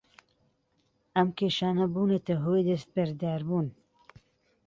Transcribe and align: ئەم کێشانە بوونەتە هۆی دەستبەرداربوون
ئەم 1.15 1.29
کێشانە 1.37 1.85
بوونەتە 1.93 2.35
هۆی 2.43 2.65
دەستبەرداربوون 2.69 3.67